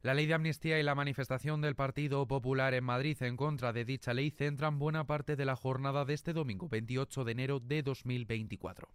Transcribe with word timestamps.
La 0.00 0.14
ley 0.14 0.26
de 0.26 0.34
amnistía 0.34 0.78
y 0.78 0.84
la 0.84 0.94
manifestación 0.94 1.60
del 1.60 1.74
Partido 1.74 2.24
Popular 2.28 2.72
en 2.72 2.84
Madrid 2.84 3.20
en 3.20 3.36
contra 3.36 3.72
de 3.72 3.84
dicha 3.84 4.14
ley 4.14 4.30
centran 4.30 4.78
buena 4.78 5.04
parte 5.04 5.34
de 5.34 5.44
la 5.44 5.56
jornada 5.56 6.04
de 6.04 6.14
este 6.14 6.32
domingo 6.32 6.68
28 6.68 7.24
de 7.24 7.32
enero 7.32 7.58
de 7.58 7.82
2024. 7.82 8.88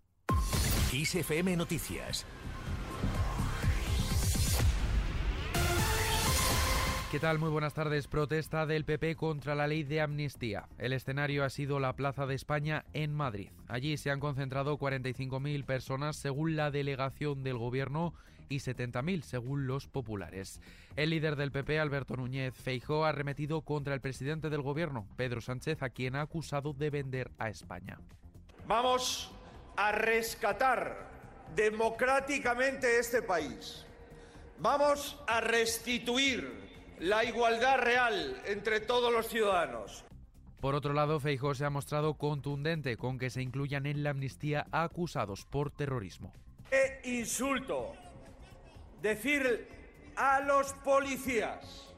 ISFM 0.94 1.58
Noticias 1.58 2.26
¿Qué 7.14 7.20
tal? 7.20 7.38
Muy 7.38 7.50
buenas 7.50 7.76
tardes. 7.76 8.08
Protesta 8.08 8.66
del 8.66 8.86
PP 8.86 9.16
contra 9.16 9.54
la 9.54 9.68
ley 9.68 9.84
de 9.84 10.02
amnistía. 10.02 10.68
El 10.80 10.94
escenario 10.94 11.44
ha 11.44 11.50
sido 11.52 11.80
la 11.80 11.96
Plaza 11.96 12.26
de 12.26 12.34
España 12.34 12.86
en 12.94 13.14
Madrid. 13.14 13.50
Allí 13.68 13.98
se 13.98 14.10
han 14.10 14.20
concentrado 14.20 14.80
45.000 14.80 15.64
personas 15.64 16.16
según 16.16 16.56
la 16.56 16.72
delegación 16.72 17.44
del 17.44 17.60
gobierno 17.60 18.16
y 18.54 18.58
70.000 18.58 19.22
según 19.24 19.68
los 19.68 19.88
populares. 19.88 20.62
El 20.96 21.10
líder 21.10 21.36
del 21.36 21.52
PP, 21.52 21.80
Alberto 21.80 22.16
Núñez 22.16 22.54
Feijóo, 22.54 23.06
ha 23.06 23.12
remetido 23.12 23.62
contra 23.62 23.94
el 23.94 24.02
presidente 24.02 24.50
del 24.50 24.62
gobierno, 24.62 25.08
Pedro 25.16 25.42
Sánchez, 25.42 25.82
a 25.82 25.90
quien 25.90 26.16
ha 26.16 26.22
acusado 26.22 26.74
de 26.74 26.90
vender 26.90 27.32
a 27.38 27.50
España. 27.50 28.00
Vamos 28.68 29.32
a 29.76 29.92
rescatar 29.92 31.10
democráticamente 31.56 33.00
este 33.00 33.22
país. 33.22 33.86
Vamos 34.60 35.20
a 35.28 35.42
restituir 35.42 36.64
la 37.00 37.26
igualdad 37.26 37.80
real 37.80 38.42
entre 38.46 38.80
todos 38.80 39.12
los 39.12 39.28
ciudadanos. 39.28 40.06
Por 40.62 40.76
otro 40.76 40.94
lado, 40.94 41.20
Feijóo 41.20 41.56
se 41.56 41.66
ha 41.66 41.70
mostrado 41.70 42.14
contundente 42.14 42.96
con 42.96 43.18
que 43.18 43.30
se 43.30 43.42
incluyan 43.42 43.86
en 43.86 44.04
la 44.04 44.12
amnistía 44.12 44.66
acusados 44.72 45.46
por 45.46 45.72
terrorismo. 45.72 46.32
¡Qué 46.70 47.02
insulto! 47.04 47.94
Decir 49.04 49.68
a 50.16 50.40
los 50.40 50.72
policías 50.76 51.94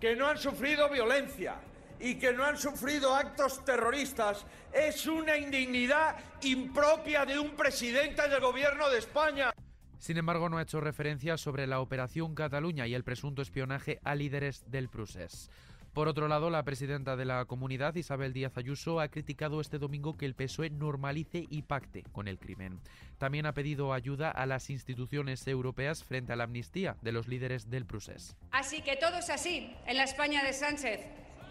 que 0.00 0.16
no 0.16 0.26
han 0.26 0.38
sufrido 0.38 0.90
violencia 0.90 1.60
y 2.00 2.16
que 2.16 2.32
no 2.32 2.42
han 2.42 2.58
sufrido 2.58 3.14
actos 3.14 3.64
terroristas 3.64 4.44
es 4.72 5.06
una 5.06 5.36
indignidad 5.36 6.16
impropia 6.42 7.24
de 7.24 7.38
un 7.38 7.54
presidente 7.54 8.28
del 8.28 8.40
gobierno 8.40 8.90
de 8.90 8.98
España. 8.98 9.52
Sin 10.00 10.16
embargo, 10.16 10.48
no 10.48 10.58
ha 10.58 10.62
hecho 10.62 10.80
referencia 10.80 11.36
sobre 11.36 11.68
la 11.68 11.78
Operación 11.78 12.34
Cataluña 12.34 12.88
y 12.88 12.94
el 12.94 13.04
presunto 13.04 13.40
espionaje 13.40 14.00
a 14.02 14.16
líderes 14.16 14.68
del 14.68 14.88
Prusés. 14.88 15.48
Por 15.96 16.08
otro 16.08 16.28
lado, 16.28 16.50
la 16.50 16.62
presidenta 16.62 17.16
de 17.16 17.24
la 17.24 17.46
comunidad, 17.46 17.94
Isabel 17.94 18.34
Díaz 18.34 18.58
Ayuso, 18.58 19.00
ha 19.00 19.08
criticado 19.08 19.62
este 19.62 19.78
domingo 19.78 20.18
que 20.18 20.26
el 20.26 20.34
PSOE 20.34 20.68
normalice 20.68 21.46
y 21.48 21.62
pacte 21.62 22.02
con 22.12 22.28
el 22.28 22.38
crimen. 22.38 22.80
También 23.16 23.46
ha 23.46 23.54
pedido 23.54 23.94
ayuda 23.94 24.30
a 24.30 24.44
las 24.44 24.68
instituciones 24.68 25.46
europeas 25.48 26.04
frente 26.04 26.34
a 26.34 26.36
la 26.36 26.44
amnistía 26.44 26.98
de 27.00 27.12
los 27.12 27.28
líderes 27.28 27.70
del 27.70 27.86
Prusés. 27.86 28.36
Así 28.50 28.82
que 28.82 28.96
todo 28.96 29.16
es 29.16 29.30
así 29.30 29.74
en 29.86 29.96
la 29.96 30.04
España 30.04 30.44
de 30.44 30.52
Sánchez. 30.52 31.00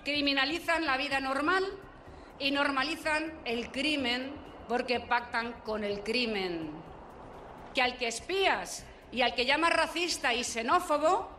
Criminalizan 0.03 0.85
la 0.85 0.97
vida 0.97 1.19
normal 1.19 1.63
y 2.37 2.51
normalizan 2.51 3.33
el 3.45 3.71
crimen 3.71 4.31
porque 4.69 4.99
pactan 4.99 5.53
con 5.63 5.83
el 5.83 6.03
crimen 6.03 6.69
que 7.73 7.81
al 7.81 7.97
que 7.97 8.09
espías 8.09 8.85
y 9.11 9.23
al 9.23 9.33
que 9.33 9.47
llamas 9.47 9.73
racista 9.73 10.35
y 10.35 10.43
xenófobo, 10.43 11.31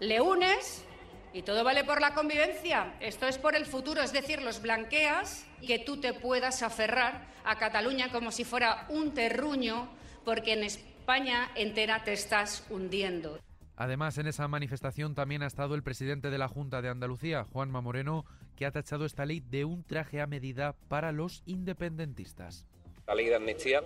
le 0.00 0.22
unes 0.22 0.86
y 1.34 1.42
todo 1.42 1.64
vale 1.64 1.82
por 1.82 2.00
la 2.00 2.14
convivencia. 2.14 2.94
Esto 3.00 3.26
es 3.26 3.38
por 3.38 3.56
el 3.56 3.66
futuro, 3.66 4.00
es 4.00 4.12
decir, 4.12 4.40
los 4.40 4.62
blanqueas 4.62 5.46
que 5.66 5.80
tú 5.80 6.00
te 6.00 6.14
puedas 6.14 6.62
aferrar 6.62 7.26
a 7.44 7.58
Cataluña 7.58 8.10
como 8.10 8.30
si 8.30 8.44
fuera 8.44 8.86
un 8.88 9.12
terruño, 9.12 9.90
porque 10.24 10.52
en 10.52 10.62
España 10.62 11.50
entera 11.56 12.04
te 12.04 12.12
estás 12.12 12.64
hundiendo. 12.70 13.40
Además, 13.76 14.16
en 14.18 14.28
esa 14.28 14.46
manifestación 14.46 15.16
también 15.16 15.42
ha 15.42 15.48
estado 15.48 15.74
el 15.74 15.82
presidente 15.82 16.30
de 16.30 16.38
la 16.38 16.46
Junta 16.46 16.80
de 16.80 16.88
Andalucía, 16.88 17.42
Juanma 17.52 17.80
Moreno, 17.80 18.24
que 18.54 18.66
ha 18.66 18.70
tachado 18.70 19.04
esta 19.04 19.26
ley 19.26 19.40
de 19.40 19.64
un 19.64 19.82
traje 19.82 20.20
a 20.20 20.28
medida 20.28 20.76
para 20.86 21.10
los 21.10 21.42
independentistas. 21.46 22.68
La 23.08 23.16
ley 23.16 23.26
de 23.26 23.34
amnistía 23.34 23.82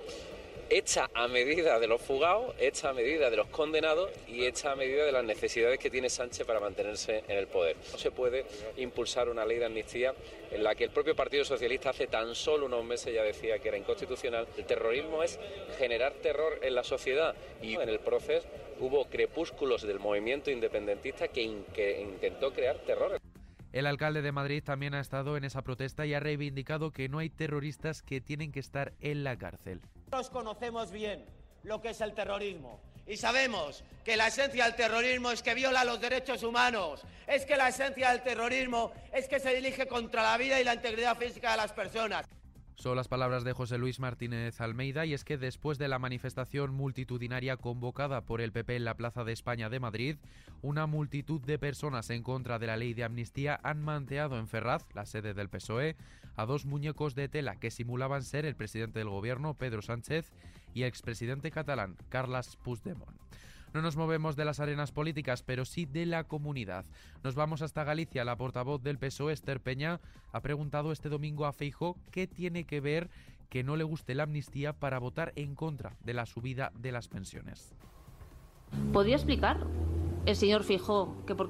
hecha 0.70 1.08
a 1.14 1.28
medida 1.28 1.78
de 1.78 1.86
los 1.86 2.00
fugados, 2.00 2.54
hecha 2.58 2.90
a 2.90 2.92
medida 2.92 3.30
de 3.30 3.36
los 3.36 3.48
condenados 3.48 4.10
y 4.26 4.44
hecha 4.44 4.72
a 4.72 4.76
medida 4.76 5.04
de 5.04 5.12
las 5.12 5.24
necesidades 5.24 5.78
que 5.78 5.90
tiene 5.90 6.10
Sánchez 6.10 6.46
para 6.46 6.60
mantenerse 6.60 7.24
en 7.28 7.38
el 7.38 7.46
poder. 7.46 7.76
No 7.92 7.98
se 7.98 8.10
puede 8.10 8.44
impulsar 8.76 9.28
una 9.28 9.44
ley 9.44 9.58
de 9.58 9.66
amnistía 9.66 10.14
en 10.50 10.62
la 10.62 10.74
que 10.74 10.84
el 10.84 10.90
propio 10.90 11.14
Partido 11.14 11.44
Socialista 11.44 11.90
hace 11.90 12.06
tan 12.06 12.34
solo 12.34 12.66
unos 12.66 12.84
meses 12.84 13.14
ya 13.14 13.22
decía 13.22 13.58
que 13.58 13.68
era 13.68 13.78
inconstitucional. 13.78 14.46
El 14.56 14.66
terrorismo 14.66 15.22
es 15.22 15.38
generar 15.78 16.12
terror 16.14 16.58
en 16.62 16.74
la 16.74 16.84
sociedad 16.84 17.34
y 17.62 17.74
en 17.74 17.88
el 17.88 18.00
proceso 18.00 18.46
hubo 18.80 19.06
crepúsculos 19.06 19.82
del 19.82 19.98
movimiento 19.98 20.50
independentista 20.50 21.28
que, 21.28 21.42
intentó 21.42 22.52
crear 22.52 22.78
terror. 22.78 23.18
El 23.72 23.86
alcalde 23.86 24.22
de 24.22 24.32
Madrid 24.32 24.62
también 24.64 24.94
ha 24.94 25.00
estado 25.00 25.36
en 25.36 25.44
esa 25.44 25.62
protesta 25.62 26.06
y 26.06 26.14
ha 26.14 26.20
reivindicado 26.20 26.90
que 26.90 27.08
no 27.08 27.18
hay 27.18 27.28
terroristas 27.28 28.02
que 28.02 28.20
tienen 28.20 28.50
que 28.50 28.60
estar 28.60 28.92
en 29.00 29.24
la 29.24 29.36
cárcel. 29.36 29.80
Nosotros 30.10 30.30
conocemos 30.30 30.90
bien 30.90 31.22
lo 31.64 31.82
que 31.82 31.90
es 31.90 32.00
el 32.00 32.14
terrorismo 32.14 32.80
y 33.06 33.18
sabemos 33.18 33.84
que 34.06 34.16
la 34.16 34.28
esencia 34.28 34.64
del 34.64 34.74
terrorismo 34.74 35.30
es 35.30 35.42
que 35.42 35.52
viola 35.52 35.84
los 35.84 36.00
derechos 36.00 36.42
humanos, 36.42 37.02
es 37.26 37.44
que 37.44 37.58
la 37.58 37.68
esencia 37.68 38.12
del 38.12 38.22
terrorismo 38.22 38.90
es 39.12 39.28
que 39.28 39.38
se 39.38 39.54
dirige 39.54 39.86
contra 39.86 40.22
la 40.22 40.38
vida 40.38 40.58
y 40.58 40.64
la 40.64 40.72
integridad 40.72 41.14
física 41.18 41.50
de 41.50 41.56
las 41.58 41.74
personas. 41.74 42.24
Son 42.78 42.94
las 42.94 43.08
palabras 43.08 43.42
de 43.42 43.52
José 43.52 43.76
Luis 43.76 43.98
Martínez 43.98 44.60
Almeida 44.60 45.04
y 45.04 45.12
es 45.12 45.24
que 45.24 45.36
después 45.36 45.78
de 45.78 45.88
la 45.88 45.98
manifestación 45.98 46.72
multitudinaria 46.72 47.56
convocada 47.56 48.20
por 48.20 48.40
el 48.40 48.52
PP 48.52 48.76
en 48.76 48.84
la 48.84 48.94
Plaza 48.94 49.24
de 49.24 49.32
España 49.32 49.68
de 49.68 49.80
Madrid, 49.80 50.16
una 50.62 50.86
multitud 50.86 51.40
de 51.40 51.58
personas 51.58 52.08
en 52.10 52.22
contra 52.22 52.60
de 52.60 52.68
la 52.68 52.76
ley 52.76 52.94
de 52.94 53.02
amnistía 53.02 53.58
han 53.64 53.82
manteado 53.82 54.38
en 54.38 54.46
Ferraz, 54.46 54.86
la 54.94 55.06
sede 55.06 55.34
del 55.34 55.48
PSOE, 55.48 55.96
a 56.36 56.46
dos 56.46 56.66
muñecos 56.66 57.16
de 57.16 57.28
tela 57.28 57.56
que 57.56 57.72
simulaban 57.72 58.22
ser 58.22 58.46
el 58.46 58.54
presidente 58.54 59.00
del 59.00 59.08
gobierno, 59.08 59.54
Pedro 59.54 59.82
Sánchez, 59.82 60.32
y 60.72 60.84
expresidente 60.84 61.50
catalán, 61.50 61.96
Carles 62.10 62.54
Puigdemont. 62.62 63.18
No 63.78 63.82
nos 63.82 63.96
movemos 63.96 64.34
de 64.34 64.44
las 64.44 64.58
arenas 64.58 64.90
políticas, 64.90 65.44
pero 65.44 65.64
sí 65.64 65.86
de 65.86 66.04
la 66.04 66.24
comunidad. 66.24 66.84
Nos 67.22 67.36
vamos 67.36 67.62
hasta 67.62 67.84
Galicia. 67.84 68.24
La 68.24 68.34
portavoz 68.34 68.82
del 68.82 68.98
PSOE, 68.98 69.32
Esther 69.32 69.60
Peña, 69.60 70.00
ha 70.32 70.40
preguntado 70.40 70.90
este 70.90 71.08
domingo 71.08 71.46
a 71.46 71.52
Feijo 71.52 71.96
qué 72.10 72.26
tiene 72.26 72.64
que 72.64 72.80
ver 72.80 73.08
que 73.48 73.62
no 73.62 73.76
le 73.76 73.84
guste 73.84 74.16
la 74.16 74.24
amnistía 74.24 74.72
para 74.72 74.98
votar 74.98 75.32
en 75.36 75.54
contra 75.54 75.92
de 76.00 76.12
la 76.12 76.26
subida 76.26 76.72
de 76.74 76.90
las 76.90 77.06
pensiones. 77.06 77.72
¿Podría 78.92 79.14
explicar 79.14 79.64
el 80.26 80.34
señor 80.34 80.64
Feijo 80.64 81.14
que 81.24 81.36
por, 81.36 81.48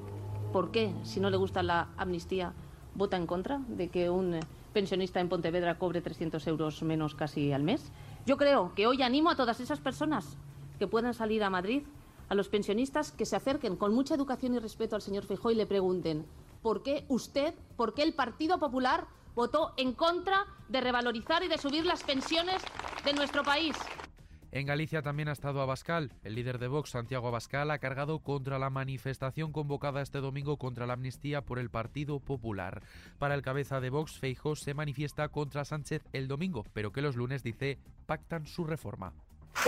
por 0.53 0.69
qué, 0.69 0.93
si 1.01 1.19
no 1.19 1.31
le 1.31 1.37
gusta 1.37 1.63
la 1.63 1.87
amnistía, 1.97 2.53
vota 2.93 3.17
en 3.17 3.25
contra 3.25 3.57
de 3.69 3.87
que 3.87 4.11
un 4.11 4.39
pensionista 4.71 5.19
en 5.19 5.29
Pontevedra 5.29 5.79
cobre 5.79 6.01
300 6.01 6.45
euros 6.45 6.83
menos 6.83 7.15
casi 7.15 7.53
al 7.53 7.63
mes? 7.63 7.91
Yo 8.27 8.37
creo 8.37 8.75
que 8.75 8.85
hoy 8.85 9.01
animo 9.01 9.31
a 9.31 9.35
todas 9.35 9.59
esas 9.61 9.79
personas 9.79 10.37
que 10.77 10.85
puedan 10.85 11.15
salir 11.15 11.43
a 11.43 11.49
Madrid 11.49 11.81
a 12.29 12.35
los 12.35 12.47
pensionistas 12.47 13.11
que 13.11 13.25
se 13.25 13.35
acerquen 13.35 13.75
con 13.75 13.93
mucha 13.93 14.15
educación 14.15 14.55
y 14.55 14.59
respeto 14.59 14.95
al 14.95 15.01
señor 15.01 15.25
Feijóo 15.25 15.51
y 15.51 15.55
le 15.55 15.65
pregunten 15.65 16.25
por 16.61 16.83
qué 16.83 17.05
usted, 17.09 17.53
por 17.75 17.93
qué 17.93 18.03
el 18.03 18.13
Partido 18.13 18.59
Popular 18.59 19.07
votó 19.35 19.73
en 19.77 19.93
contra 19.93 20.45
de 20.67 20.81
revalorizar 20.81 21.43
y 21.43 21.47
de 21.47 21.57
subir 21.57 21.85
las 21.85 22.03
pensiones 22.03 22.61
de 23.03 23.13
nuestro 23.13 23.43
país. 23.43 23.75
En 24.51 24.65
Galicia 24.65 25.03
también 25.03 25.29
ha 25.29 25.33
estado 25.33 25.61
Abascal. 25.61 26.11
El 26.23 26.33
líder 26.33 26.57
de 26.57 26.67
Vox, 26.67 26.89
Santiago 26.89 27.27
Abascal, 27.27 27.69
ha 27.69 27.77
cargado 27.77 28.19
contra 28.19 28.57
la 28.57 28.71
manifestación 28.71 29.51
convocada 29.51 30.01
este 30.01 30.21
domingo 30.21 30.57
contra 30.57 30.87
la 30.87 30.93
amnistía 30.93 31.41
por 31.41 31.59
el 31.59 31.69
Partido 31.69 32.19
Popular. 32.19 32.81
Para 33.19 33.35
el 33.35 33.43
cabeza 33.43 33.79
de 33.79 33.91
Vox, 33.91 34.17
Feijóo 34.17 34.55
se 34.55 34.73
manifiesta 34.73 35.29
contra 35.29 35.65
Sánchez 35.65 36.03
el 36.13 36.27
domingo, 36.27 36.65
pero 36.73 36.91
que 36.91 37.03
los 37.03 37.15
lunes 37.15 37.43
dice 37.43 37.77
pactan 38.07 38.47
su 38.47 38.63
reforma. 38.63 39.13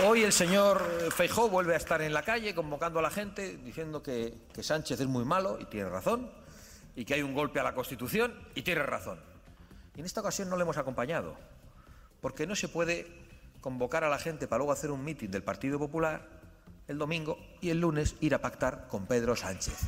Hoy 0.04 0.22
el 0.22 0.32
señor 0.32 0.82
Feijó 1.14 1.48
vuelve 1.48 1.74
a 1.74 1.76
estar 1.76 2.00
en 2.00 2.14
la 2.14 2.22
calle 2.22 2.54
convocando 2.54 2.98
a 2.98 3.02
la 3.02 3.10
gente 3.10 3.58
diciendo 3.58 4.02
que, 4.02 4.34
que, 4.54 4.62
Sánchez 4.62 5.00
es 5.00 5.06
muy 5.06 5.24
malo 5.24 5.58
y 5.60 5.66
tiene 5.66 5.88
razón, 5.88 6.30
y 6.96 7.04
que 7.04 7.14
hay 7.14 7.22
un 7.22 7.34
golpe 7.34 7.60
a 7.60 7.62
la 7.62 7.74
Constitución 7.74 8.34
y 8.54 8.62
tiene 8.62 8.82
razón. 8.82 9.20
Y 9.94 10.00
en 10.00 10.06
esta 10.06 10.20
ocasión 10.20 10.48
no 10.48 10.56
le 10.56 10.62
hemos 10.62 10.78
acompañado, 10.78 11.36
porque 12.20 12.46
no 12.46 12.56
se 12.56 12.68
puede 12.68 13.06
convocar 13.60 14.04
a 14.04 14.08
la 14.08 14.18
gente 14.18 14.48
para 14.48 14.58
luego 14.58 14.72
hacer 14.72 14.90
un 14.90 15.04
mitin 15.04 15.30
del 15.30 15.42
Partido 15.42 15.78
Popular 15.78 16.42
el 16.88 16.98
domingo 16.98 17.38
y 17.60 17.70
el 17.70 17.80
lunes 17.80 18.16
ir 18.20 18.34
a 18.34 18.40
pactar 18.40 18.88
con 18.88 19.06
Pedro 19.06 19.36
Sánchez. 19.36 19.78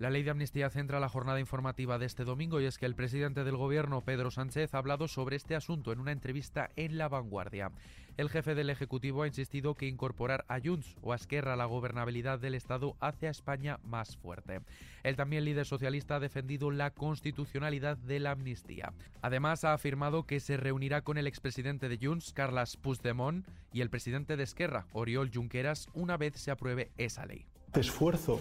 La 0.00 0.08
ley 0.08 0.22
de 0.22 0.30
amnistía 0.30 0.70
centra 0.70 0.98
la 0.98 1.10
jornada 1.10 1.40
informativa 1.40 1.98
de 1.98 2.06
este 2.06 2.24
domingo 2.24 2.58
y 2.58 2.64
es 2.64 2.78
que 2.78 2.86
el 2.86 2.94
presidente 2.94 3.44
del 3.44 3.58
gobierno, 3.58 4.00
Pedro 4.00 4.30
Sánchez, 4.30 4.72
ha 4.72 4.78
hablado 4.78 5.08
sobre 5.08 5.36
este 5.36 5.54
asunto 5.54 5.92
en 5.92 6.00
una 6.00 6.10
entrevista 6.10 6.70
en 6.76 6.96
La 6.96 7.10
Vanguardia. 7.10 7.70
El 8.16 8.30
jefe 8.30 8.54
del 8.54 8.70
Ejecutivo 8.70 9.24
ha 9.24 9.26
insistido 9.26 9.74
que 9.74 9.86
incorporar 9.86 10.46
a 10.48 10.58
Junts 10.58 10.96
o 11.02 11.12
a 11.12 11.16
Esquerra 11.16 11.54
la 11.54 11.66
gobernabilidad 11.66 12.38
del 12.38 12.54
Estado 12.54 12.96
hace 12.98 13.26
a 13.26 13.30
España 13.30 13.78
más 13.84 14.16
fuerte. 14.16 14.62
El 15.02 15.16
también 15.16 15.44
líder 15.44 15.66
socialista 15.66 16.16
ha 16.16 16.20
defendido 16.20 16.70
la 16.70 16.92
constitucionalidad 16.92 17.98
de 17.98 18.20
la 18.20 18.30
amnistía. 18.30 18.94
Además, 19.20 19.64
ha 19.64 19.74
afirmado 19.74 20.22
que 20.22 20.40
se 20.40 20.56
reunirá 20.56 21.02
con 21.02 21.18
el 21.18 21.26
expresidente 21.26 21.90
de 21.90 21.98
Junts, 22.00 22.32
Carles 22.32 22.78
Puigdemont, 22.78 23.46
y 23.70 23.82
el 23.82 23.90
presidente 23.90 24.38
de 24.38 24.44
Esquerra, 24.44 24.86
Oriol 24.94 25.30
Junqueras, 25.30 25.88
una 25.92 26.16
vez 26.16 26.36
se 26.36 26.50
apruebe 26.50 26.90
esa 26.96 27.26
ley. 27.26 27.44
Este 27.66 27.80
esfuerzo 27.80 28.40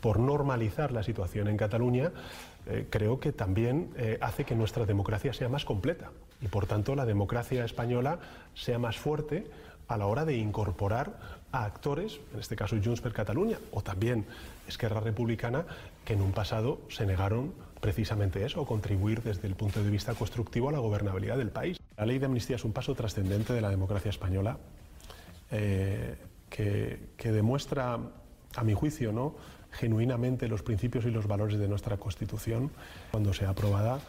por 0.00 0.18
normalizar 0.18 0.92
la 0.92 1.02
situación 1.02 1.48
en 1.48 1.56
Cataluña 1.56 2.12
eh, 2.66 2.86
creo 2.90 3.18
que 3.18 3.32
también 3.32 3.90
eh, 3.96 4.18
hace 4.20 4.44
que 4.44 4.54
nuestra 4.54 4.84
democracia 4.84 5.32
sea 5.32 5.48
más 5.48 5.64
completa 5.64 6.10
y 6.42 6.48
por 6.48 6.66
tanto 6.66 6.94
la 6.94 7.06
democracia 7.06 7.64
española 7.64 8.18
sea 8.54 8.78
más 8.78 8.98
fuerte 8.98 9.46
a 9.88 9.96
la 9.96 10.06
hora 10.06 10.26
de 10.26 10.36
incorporar 10.36 11.18
a 11.50 11.64
actores, 11.64 12.20
en 12.34 12.40
este 12.40 12.56
caso 12.56 12.76
Junts 12.82 13.00
per 13.00 13.14
Catalunya 13.14 13.58
o 13.72 13.80
también 13.80 14.26
Esquerra 14.66 15.00
Republicana, 15.00 15.64
que 16.04 16.12
en 16.12 16.20
un 16.20 16.32
pasado 16.32 16.78
se 16.90 17.06
negaron 17.06 17.54
precisamente 17.80 18.44
eso, 18.44 18.66
contribuir 18.66 19.22
desde 19.22 19.48
el 19.48 19.54
punto 19.54 19.82
de 19.82 19.88
vista 19.88 20.12
constructivo 20.12 20.68
a 20.68 20.72
la 20.72 20.78
gobernabilidad 20.78 21.38
del 21.38 21.50
país. 21.50 21.78
La 21.96 22.04
ley 22.04 22.18
de 22.18 22.26
amnistía 22.26 22.56
es 22.56 22.64
un 22.64 22.72
paso 22.74 22.94
trascendente 22.94 23.54
de 23.54 23.62
la 23.62 23.70
democracia 23.70 24.10
española 24.10 24.58
eh, 25.50 26.16
que 26.50 27.32
demuestra, 27.32 27.98
a 28.56 28.64
mi 28.64 28.74
juicio, 28.74 29.12
¿no? 29.12 29.36
Genuinamente 29.78 30.48
los 30.48 30.62
principios 30.62 31.04
y 31.04 31.10
los 31.10 31.26
valores 31.26 31.58
de 31.58 31.68
nuestra 31.68 31.96
Constitución 31.96 32.70
cuando 33.10 33.32
sea 33.32 33.50
aprobada 33.50 34.00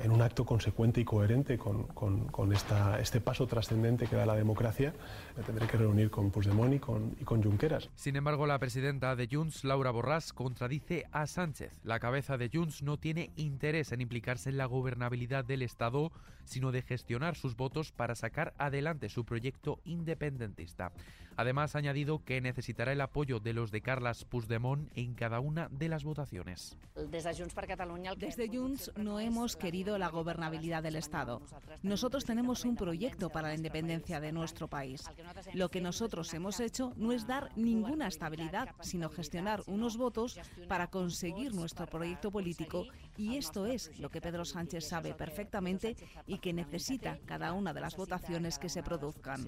en 0.00 0.10
un 0.10 0.22
acto 0.22 0.44
consecuente 0.44 1.00
y 1.00 1.04
coherente 1.04 1.58
con, 1.58 1.84
con, 1.84 2.52
esta, 2.52 3.00
este 3.00 3.20
paso 3.20 3.46
trascendente 3.46 4.06
que 4.06 4.16
da 4.16 4.26
la 4.26 4.34
democracia, 4.34 4.94
me 5.36 5.42
tendré 5.42 5.66
que 5.66 5.76
reunir 5.76 6.10
con 6.10 6.30
Puigdemont 6.30 6.74
y 6.74 6.78
con, 6.78 7.16
y 7.20 7.24
con 7.24 7.42
Junqueras. 7.42 7.88
Sin 7.94 8.16
embargo, 8.16 8.46
la 8.46 8.58
presidenta 8.58 9.16
de 9.16 9.28
Junts, 9.30 9.64
Laura 9.64 9.92
Borràs, 9.92 10.32
contradice 10.32 11.04
a 11.12 11.26
Sánchez. 11.26 11.72
La 11.84 12.00
cabeza 12.00 12.36
de 12.36 12.50
Junts 12.52 12.82
no 12.82 12.98
tiene 12.98 13.30
interés 13.36 13.92
en 13.92 14.00
implicarse 14.00 14.50
en 14.50 14.56
la 14.56 14.66
gobernabilidad 14.66 15.44
del 15.44 15.62
Estado, 15.62 16.12
sino 16.44 16.72
de 16.72 16.82
gestionar 16.82 17.36
sus 17.36 17.56
votos 17.56 17.92
para 17.92 18.14
sacar 18.14 18.54
adelante 18.58 19.08
su 19.08 19.24
proyecto 19.24 19.80
independentista. 19.84 20.92
Además, 21.38 21.74
ha 21.74 21.80
añadido 21.80 22.24
que 22.24 22.40
necesitará 22.40 22.92
el 22.92 23.00
apoyo 23.02 23.40
de 23.40 23.52
los 23.52 23.70
de 23.70 23.82
Carles 23.82 24.24
Puigdemont 24.24 24.90
en 24.96 25.12
cada 25.14 25.38
una 25.38 25.68
de 25.68 25.88
las 25.90 26.02
votaciones. 26.02 26.78
Desde 26.94 28.48
Junts 28.48 28.92
no 28.96 29.20
hemos 29.20 29.54
querido 29.56 29.75
la 29.84 30.08
gobernabilidad 30.08 30.82
del 30.82 30.96
Estado. 30.96 31.42
Nosotros 31.82 32.24
tenemos 32.24 32.64
un 32.64 32.76
proyecto 32.76 33.28
para 33.28 33.48
la 33.48 33.54
independencia 33.54 34.20
de 34.20 34.32
nuestro 34.32 34.68
país. 34.68 35.04
Lo 35.52 35.70
que 35.70 35.80
nosotros 35.80 36.32
hemos 36.34 36.60
hecho 36.60 36.92
no 36.96 37.12
es 37.12 37.26
dar 37.26 37.50
ninguna 37.56 38.08
estabilidad, 38.08 38.70
sino 38.80 39.10
gestionar 39.10 39.62
unos 39.66 39.96
votos 39.96 40.40
para 40.68 40.86
conseguir 40.86 41.54
nuestro 41.54 41.86
proyecto 41.86 42.30
político 42.30 42.86
y 43.16 43.36
esto 43.36 43.66
es 43.66 43.98
lo 43.98 44.10
que 44.10 44.20
Pedro 44.20 44.44
Sánchez 44.44 44.88
sabe 44.88 45.14
perfectamente 45.14 45.96
y 46.26 46.38
que 46.38 46.52
necesita 46.52 47.18
cada 47.26 47.52
una 47.52 47.74
de 47.74 47.80
las 47.80 47.96
votaciones 47.96 48.58
que 48.58 48.68
se 48.68 48.82
produzcan. 48.82 49.46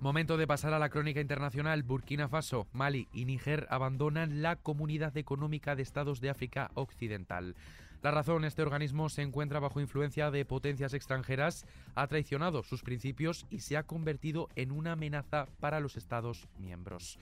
Momento 0.00 0.36
de 0.36 0.46
pasar 0.46 0.74
a 0.74 0.78
la 0.78 0.90
crónica 0.90 1.20
internacional. 1.20 1.82
Burkina 1.82 2.28
Faso, 2.28 2.66
Mali 2.72 3.08
y 3.14 3.24
Níger 3.24 3.66
abandonan 3.70 4.42
la 4.42 4.56
Comunidad 4.56 5.16
Económica 5.16 5.76
de 5.76 5.82
Estados 5.82 6.20
de 6.20 6.28
África 6.28 6.70
Occidental. 6.74 7.54
La 8.04 8.10
razón, 8.10 8.44
este 8.44 8.60
organismo 8.60 9.08
se 9.08 9.22
encuentra 9.22 9.60
bajo 9.60 9.80
influencia 9.80 10.30
de 10.30 10.44
potencias 10.44 10.92
extranjeras, 10.92 11.64
ha 11.94 12.06
traicionado 12.06 12.62
sus 12.62 12.82
principios 12.82 13.46
y 13.48 13.60
se 13.60 13.78
ha 13.78 13.84
convertido 13.84 14.50
en 14.56 14.72
una 14.72 14.92
amenaza 14.92 15.46
para 15.58 15.80
los 15.80 15.96
Estados 15.96 16.46
miembros. 16.58 17.18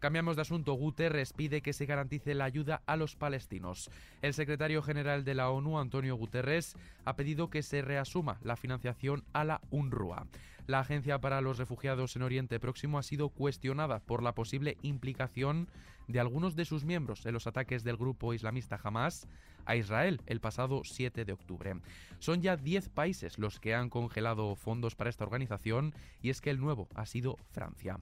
Cambiamos 0.00 0.36
de 0.36 0.42
asunto. 0.42 0.72
Guterres 0.72 1.34
pide 1.34 1.60
que 1.60 1.74
se 1.74 1.84
garantice 1.84 2.34
la 2.34 2.46
ayuda 2.46 2.82
a 2.86 2.96
los 2.96 3.16
palestinos. 3.16 3.90
El 4.22 4.32
secretario 4.32 4.82
general 4.82 5.24
de 5.24 5.34
la 5.34 5.50
ONU, 5.50 5.78
Antonio 5.78 6.16
Guterres, 6.16 6.74
ha 7.04 7.16
pedido 7.16 7.50
que 7.50 7.62
se 7.62 7.82
reasuma 7.82 8.40
la 8.42 8.56
financiación 8.56 9.24
a 9.34 9.44
la 9.44 9.60
UNRWA. 9.70 10.26
La 10.66 10.80
Agencia 10.80 11.20
para 11.20 11.42
los 11.42 11.58
Refugiados 11.58 12.16
en 12.16 12.22
Oriente 12.22 12.58
Próximo 12.58 12.98
ha 12.98 13.02
sido 13.02 13.28
cuestionada 13.28 13.98
por 13.98 14.22
la 14.22 14.34
posible 14.34 14.78
implicación 14.80 15.68
de 16.08 16.18
algunos 16.18 16.56
de 16.56 16.64
sus 16.64 16.84
miembros 16.84 17.26
en 17.26 17.34
los 17.34 17.46
ataques 17.46 17.84
del 17.84 17.98
grupo 17.98 18.32
islamista 18.32 18.80
Hamas 18.82 19.28
a 19.66 19.76
Israel 19.76 20.22
el 20.26 20.40
pasado 20.40 20.80
7 20.82 21.26
de 21.26 21.32
octubre. 21.32 21.74
Son 22.20 22.40
ya 22.40 22.56
10 22.56 22.88
países 22.88 23.38
los 23.38 23.60
que 23.60 23.74
han 23.74 23.90
congelado 23.90 24.56
fondos 24.56 24.94
para 24.94 25.10
esta 25.10 25.24
organización 25.24 25.94
y 26.22 26.30
es 26.30 26.40
que 26.40 26.50
el 26.50 26.58
nuevo 26.58 26.88
ha 26.94 27.04
sido 27.04 27.36
Francia. 27.50 27.98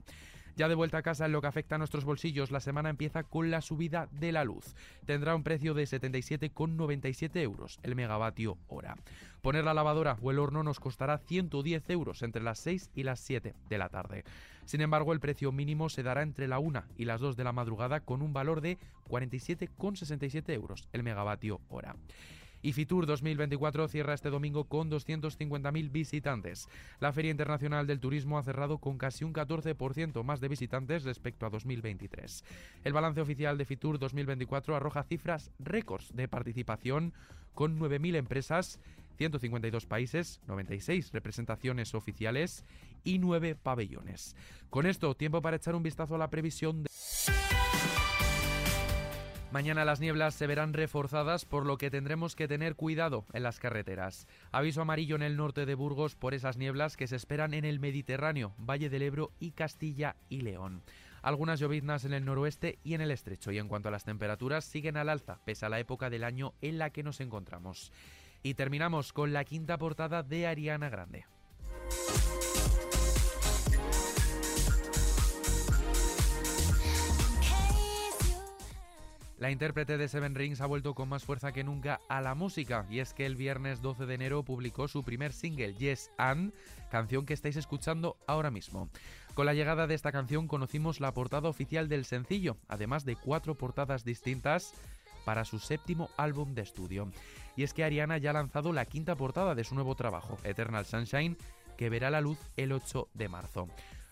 Ya 0.55 0.67
de 0.67 0.75
vuelta 0.75 0.99
a 0.99 1.01
casa 1.01 1.25
en 1.25 1.31
lo 1.31 1.41
que 1.41 1.47
afecta 1.47 1.75
a 1.75 1.77
nuestros 1.77 2.05
bolsillos, 2.05 2.51
la 2.51 2.59
semana 2.59 2.89
empieza 2.89 3.23
con 3.23 3.51
la 3.51 3.61
subida 3.61 4.07
de 4.11 4.31
la 4.31 4.43
luz. 4.43 4.75
Tendrá 5.05 5.35
un 5.35 5.43
precio 5.43 5.73
de 5.73 5.83
77,97 5.83 7.41
euros 7.41 7.79
el 7.83 7.95
megavatio 7.95 8.57
hora. 8.67 8.95
Poner 9.41 9.63
la 9.63 9.73
lavadora 9.73 10.17
o 10.21 10.31
el 10.31 10.39
horno 10.39 10.63
nos 10.63 10.79
costará 10.79 11.17
110 11.17 11.89
euros 11.89 12.21
entre 12.23 12.43
las 12.43 12.59
6 12.59 12.91
y 12.93 13.03
las 13.03 13.19
7 13.21 13.55
de 13.69 13.77
la 13.77 13.89
tarde. 13.89 14.23
Sin 14.65 14.81
embargo, 14.81 15.13
el 15.13 15.19
precio 15.19 15.51
mínimo 15.51 15.89
se 15.89 16.03
dará 16.03 16.21
entre 16.21 16.47
la 16.47 16.59
1 16.59 16.83
y 16.97 17.05
las 17.05 17.21
2 17.21 17.37
de 17.37 17.43
la 17.43 17.53
madrugada 17.53 18.01
con 18.01 18.21
un 18.21 18.33
valor 18.33 18.61
de 18.61 18.77
47,67 19.07 20.53
euros 20.53 20.87
el 20.91 21.03
megavatio 21.03 21.61
hora. 21.69 21.95
Y 22.61 22.73
Fitur 22.73 23.05
2024 23.05 23.87
cierra 23.87 24.13
este 24.13 24.29
domingo 24.29 24.65
con 24.65 24.91
250.000 24.91 25.91
visitantes. 25.91 26.67
La 26.99 27.13
Feria 27.13 27.31
Internacional 27.31 27.87
del 27.87 27.99
Turismo 27.99 28.37
ha 28.37 28.43
cerrado 28.43 28.79
con 28.79 28.97
casi 28.97 29.23
un 29.23 29.33
14% 29.33 30.23
más 30.23 30.39
de 30.41 30.47
visitantes 30.47 31.03
respecto 31.03 31.45
a 31.45 31.49
2023. 31.49 32.43
El 32.83 32.93
balance 32.93 33.21
oficial 33.21 33.57
de 33.57 33.65
Fitur 33.65 33.99
2024 33.99 34.75
arroja 34.75 35.03
cifras 35.03 35.51
récords 35.59 36.15
de 36.15 36.27
participación 36.27 37.13
con 37.53 37.79
9.000 37.79 38.15
empresas 38.15 38.79
152 39.19 39.85
países, 39.85 40.39
96 40.47 41.11
representaciones 41.11 41.93
oficiales 41.93 42.63
y 43.03 43.19
9 43.19 43.55
pabellones. 43.55 44.35
Con 44.69 44.85
esto, 44.85 45.13
tiempo 45.13 45.41
para 45.41 45.57
echar 45.57 45.75
un 45.75 45.83
vistazo 45.83 46.15
a 46.15 46.17
la 46.17 46.29
previsión 46.29 46.83
de... 46.83 46.89
Mañana 49.51 49.83
las 49.83 49.99
nieblas 49.99 50.35
se 50.35 50.45
verán 50.45 50.73
reforzadas, 50.73 51.43
por 51.43 51.65
lo 51.65 51.79
que 51.79 51.89
tendremos 51.89 52.35
que 52.35 52.47
tener 52.47 52.75
cuidado 52.75 53.25
en 53.33 53.41
las 53.41 53.59
carreteras. 53.59 54.27
Aviso 54.51 54.83
amarillo 54.83 55.15
en 55.15 55.23
el 55.23 55.37
norte 55.37 55.65
de 55.65 55.73
Burgos 55.73 56.15
por 56.15 56.35
esas 56.35 56.57
nieblas 56.57 56.95
que 56.95 57.07
se 57.07 57.15
esperan 57.15 57.55
en 57.55 57.65
el 57.65 57.79
Mediterráneo, 57.79 58.53
Valle 58.59 58.91
del 58.91 59.01
Ebro 59.01 59.31
y 59.39 59.51
Castilla 59.51 60.15
y 60.29 60.41
León. 60.41 60.83
Algunas 61.23 61.59
lloviznas 61.59 62.05
en 62.05 62.13
el 62.13 62.25
noroeste 62.25 62.77
y 62.83 62.93
en 62.93 63.01
el 63.01 63.09
estrecho. 63.09 63.51
Y 63.51 63.57
en 63.57 63.67
cuanto 63.67 63.89
a 63.89 63.91
las 63.91 64.05
temperaturas, 64.05 64.65
siguen 64.65 64.97
al 64.97 65.09
alza, 65.09 65.39
pese 65.45 65.65
a 65.65 65.69
la 65.69 65.79
época 65.79 66.11
del 66.11 66.25
año 66.25 66.53
en 66.61 66.77
la 66.77 66.91
que 66.91 67.01
nos 67.01 67.19
encontramos. 67.19 67.91
Y 68.43 68.53
terminamos 68.53 69.13
con 69.13 69.33
la 69.33 69.45
quinta 69.45 69.79
portada 69.79 70.21
de 70.21 70.45
Ariana 70.45 70.89
Grande. 70.89 71.25
La 79.39 79.51
intérprete 79.51 79.97
de 79.97 80.09
Seven 80.09 80.35
Rings 80.35 80.59
ha 80.59 80.65
vuelto 80.65 80.93
con 80.93 81.07
más 81.07 81.23
fuerza 81.23 81.53
que 81.53 81.63
nunca 81.63 82.01
a 82.09 82.19
la 82.19 82.35
música 82.35 82.85
y 82.89 82.99
es 82.99 83.13
que 83.13 83.25
el 83.25 83.37
viernes 83.37 83.81
12 83.81 84.05
de 84.05 84.13
enero 84.13 84.43
publicó 84.43 84.89
su 84.89 85.01
primer 85.03 85.31
single, 85.31 85.75
Yes 85.75 86.11
and, 86.17 86.53
canción 86.91 87.25
que 87.25 87.35
estáis 87.35 87.55
escuchando 87.55 88.17
ahora 88.27 88.51
mismo. 88.51 88.89
Con 89.35 89.45
la 89.45 89.53
llegada 89.53 89.87
de 89.87 89.95
esta 89.95 90.11
canción 90.11 90.49
conocimos 90.49 90.99
la 90.99 91.13
portada 91.13 91.47
oficial 91.47 91.87
del 91.87 92.03
sencillo, 92.03 92.57
además 92.67 93.05
de 93.05 93.15
cuatro 93.15 93.55
portadas 93.55 94.03
distintas 94.03 94.73
para 95.23 95.45
su 95.45 95.59
séptimo 95.59 96.09
álbum 96.17 96.53
de 96.53 96.63
estudio. 96.63 97.09
Y 97.55 97.63
es 97.63 97.73
que 97.73 97.85
Ariana 97.85 98.17
ya 98.17 98.31
ha 98.31 98.33
lanzado 98.33 98.73
la 98.73 98.83
quinta 98.83 99.15
portada 99.15 99.55
de 99.55 99.63
su 99.63 99.73
nuevo 99.73 99.95
trabajo, 99.95 100.37
Eternal 100.43 100.85
Sunshine, 100.85 101.37
que 101.77 101.89
verá 101.89 102.09
la 102.09 102.19
luz 102.19 102.39
el 102.57 102.73
8 102.73 103.07
de 103.13 103.29
marzo. 103.29 103.69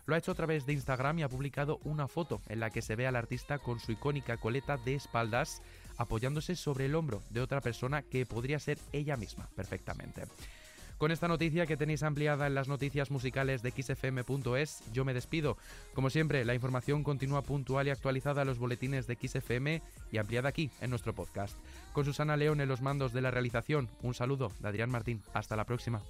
Lo 0.07 0.15
ha 0.15 0.17
hecho 0.17 0.31
a 0.31 0.35
través 0.35 0.65
de 0.65 0.73
Instagram 0.73 1.19
y 1.19 1.23
ha 1.23 1.29
publicado 1.29 1.79
una 1.83 2.07
foto 2.07 2.41
en 2.47 2.61
la 2.61 2.69
que 2.69 2.81
se 2.81 2.95
ve 2.95 3.05
al 3.05 3.17
artista 3.17 3.59
con 3.59 3.79
su 3.79 3.91
icónica 3.91 4.37
coleta 4.37 4.77
de 4.77 4.95
espaldas 4.95 5.61
apoyándose 5.97 6.55
sobre 6.55 6.85
el 6.85 6.95
hombro 6.95 7.21
de 7.29 7.41
otra 7.41 7.59
persona 7.59 8.01
que 8.01 8.25
podría 8.25 8.57
ser 8.57 8.77
ella 8.93 9.17
misma 9.17 9.49
perfectamente. 9.55 10.23
Con 10.97 11.11
esta 11.11 11.27
noticia 11.27 11.67
que 11.67 11.77
tenéis 11.77 12.01
ampliada 12.01 12.47
en 12.47 12.55
las 12.55 12.67
noticias 12.67 13.11
musicales 13.11 13.61
de 13.61 13.69
xfm.es, 13.69 14.81
yo 14.93 15.05
me 15.05 15.13
despido. 15.13 15.57
Como 15.93 16.09
siempre, 16.09 16.43
la 16.43 16.55
información 16.55 17.03
continúa 17.03 17.43
puntual 17.43 17.87
y 17.87 17.91
actualizada 17.91 18.41
en 18.41 18.47
los 18.47 18.57
boletines 18.57 19.05
de 19.05 19.15
XFM 19.15 19.83
y 20.11 20.17
ampliada 20.17 20.49
aquí 20.49 20.71
en 20.81 20.89
nuestro 20.89 21.13
podcast. 21.13 21.55
Con 21.93 22.05
Susana 22.05 22.37
León 22.37 22.61
en 22.61 22.69
los 22.69 22.81
mandos 22.81 23.13
de 23.13 23.21
la 23.21 23.29
realización, 23.29 23.89
un 24.01 24.15
saludo 24.15 24.51
de 24.59 24.69
Adrián 24.69 24.89
Martín. 24.89 25.21
Hasta 25.33 25.55
la 25.55 25.65
próxima. 25.65 26.01